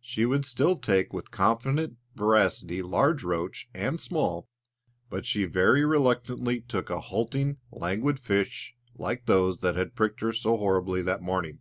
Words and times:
She 0.00 0.26
would 0.26 0.44
still 0.46 0.76
take 0.80 1.12
with 1.12 1.30
confident 1.30 1.98
voracity 2.16 2.82
large 2.82 3.22
roach 3.22 3.68
and 3.72 4.00
small; 4.00 4.48
but 5.08 5.24
she 5.24 5.44
very 5.44 5.84
reluctantly 5.84 6.60
took 6.60 6.90
a 6.90 6.98
halting, 7.00 7.58
languid 7.70 8.18
fish 8.18 8.74
like 8.98 9.26
those 9.26 9.58
that 9.58 9.76
had 9.76 9.94
pricked 9.94 10.22
her 10.22 10.32
so 10.32 10.56
horribly 10.56 11.02
that 11.02 11.22
morning. 11.22 11.60